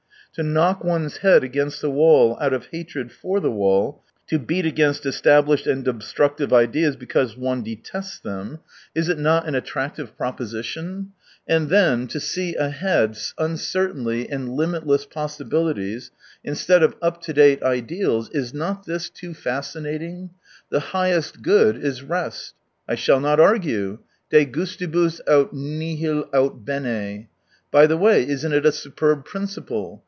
To 0.35 0.43
knock 0.43 0.81
one's 0.81 1.17
head 1.17 1.43
against 1.43 1.81
the 1.81 1.89
wall 1.91 2.37
out 2.39 2.53
of 2.53 2.67
hatred 2.67 3.11
for 3.11 3.41
the 3.41 3.51
wall: 3.51 4.01
to 4.27 4.39
beat 4.39 4.65
against 4.65 5.05
established 5.05 5.67
and 5.67 5.85
obstructive 5.85 6.53
ideas, 6.53 6.95
because 6.95 7.35
one 7.35 7.63
detests 7.63 8.17
them: 8.17 8.59
is 8.95 9.09
it 9.09 9.19
not 9.19 9.41
K 9.43 9.49
14s 9.49 9.49
an 9.49 9.55
attractive 9.55 10.15
proposition? 10.17 11.11
And 11.49 11.67
then, 11.67 12.07
to 12.07 12.21
see 12.21 12.55
ahead 12.55 13.17
uncertainly 13.37 14.29
and 14.29 14.53
limitless 14.55 15.05
possi 15.05 15.49
bilities, 15.49 16.11
instead 16.45 16.81
of 16.81 16.95
up 17.01 17.19
to 17.23 17.33
date 17.33 17.61
"ideals," 17.61 18.29
is 18.29 18.53
not 18.53 18.85
this 18.85 19.09
too 19.09 19.33
fascinating? 19.33 20.29
The 20.69 20.79
highest 20.95 21.41
good 21.41 21.75
is 21.75 22.03
rest! 22.03 22.55
I 22.87 22.95
shall 22.95 23.19
not 23.19 23.41
argue: 23.41 23.97
de 24.29 24.45
gustibus 24.45 25.19
aut 25.27 25.51
nihil 25.51 26.23
aiii 26.27 26.63
bene.... 26.63 27.27
By 27.69 27.85
the 27.85 27.97
way, 27.97 28.25
isn't 28.25 28.53
it 28.53 28.65
a 28.65 28.71
superb 28.71 29.25
principle 29.25 29.99